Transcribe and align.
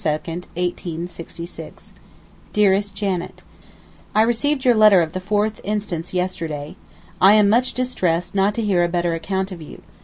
February 0.03 0.23
22, 0.23 0.61
1866. 1.05 1.93
DEAREST 2.53 2.95
JANET, 2.95 3.43
I 4.15 4.23
received 4.23 4.65
your 4.65 4.73
letter 4.73 4.99
of 4.99 5.13
the 5.13 5.21
4th 5.21 5.59
inst. 5.63 6.11
yesterday. 6.11 6.75
I 7.21 7.33
am 7.33 7.47
much 7.47 7.75
distressed 7.75 8.33
not 8.33 8.55
to 8.55 8.63
hear 8.63 8.83
a 8.83 8.89
better 8.89 9.13
account 9.13 9.51
of 9.51 9.61
you. 9.61 9.83